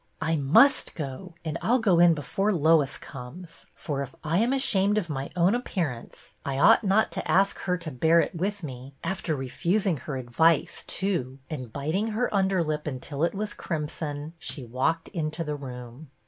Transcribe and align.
j" 0.01 0.05
I 0.29 0.35
must 0.35 0.95
go, 0.95 1.35
and 1.45 1.59
I 1.61 1.69
'll 1.73 1.77
go 1.77 1.99
in 1.99 2.15
before 2.15 2.51
Lois 2.51 2.97
\ 2.97 2.97
comes, 2.97 3.67
for 3.75 4.01
if 4.01 4.15
I 4.23 4.39
am 4.39 4.51
ashamed 4.51 4.97
of 4.97 5.11
my 5.11 5.29
own 5.35 5.53
ap 5.53 5.61
I 5.67 5.69
pearance, 5.69 6.33
I 6.43 6.57
ought 6.57 6.83
not 6.83 7.11
to 7.11 7.31
ask 7.31 7.59
her 7.69 7.77
to 7.77 7.91
bear 7.91 8.19
it 8.19 8.29
I 8.31 8.31
HER 8.31 8.31
FIRST 8.31 8.33
RECEPTION 8.63 8.69
107 9.03 9.05
with 9.05 9.05
me, 9.05 9.11
after 9.11 9.35
refusing 9.35 9.97
her 9.97 10.17
advice, 10.17 10.83
too;" 10.85 11.37
and, 11.51 11.71
biting 11.71 12.07
her 12.17 12.33
underlip 12.33 12.87
until 12.87 13.23
it 13.23 13.35
was 13.35 13.53
crimson, 13.53 14.33
she 14.39 14.65
walked 14.65 15.09
into 15.09 15.43
the 15.43 15.55
room. 15.55 16.09